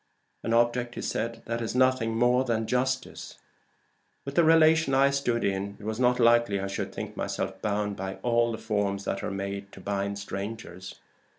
"An 0.41 0.51
object 0.51 0.95
that 0.95 1.61
is 1.61 1.75
nothing 1.75 2.17
more 2.17 2.43
than 2.43 2.65
justice. 2.65 3.37
With 4.25 4.33
the 4.33 4.43
relation 4.43 4.95
I 4.95 5.11
stood 5.11 5.43
in, 5.43 5.77
it 5.79 5.83
was 5.83 5.99
not 5.99 6.19
likely 6.19 6.59
I 6.59 6.65
should 6.65 6.91
think 6.91 7.15
myself 7.15 7.61
bound 7.61 7.97
by 7.97 8.15
all 8.23 8.51
the 8.51 8.57
forms 8.57 9.03
that 9.03 9.21
are 9.23 9.29
made 9.29 9.71
to 9.73 9.79
bind 9.79 10.17
strangers. 10.17 10.95